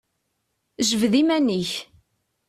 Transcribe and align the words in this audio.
Jbed 0.89 1.13
iman-ik! 1.21 1.71